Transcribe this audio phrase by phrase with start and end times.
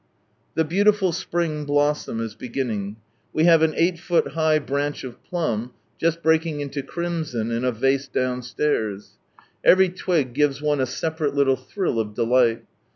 [0.55, 2.95] The beautiful Spring Blossom is beginning.
[3.33, 7.71] We have an eight foot high branch of Plum, just breaking into crimson, in a
[7.71, 9.19] vase downstairs.
[9.63, 12.63] Every twig gives one a separate little thrill of delight.